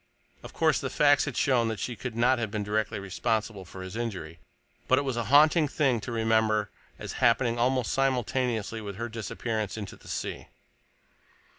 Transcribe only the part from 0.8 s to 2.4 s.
the facts had shown that she could not